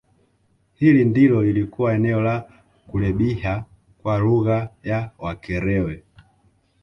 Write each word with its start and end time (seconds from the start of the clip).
Hili 0.73 1.05
ndilo 1.05 1.43
lilikuwa 1.43 1.93
eneo 1.93 2.21
la 2.21 2.49
Kulebhiya 2.87 3.65
kwa 4.01 4.17
lugha 4.19 4.69
ya 4.83 5.11
Wakerewe 5.17 6.03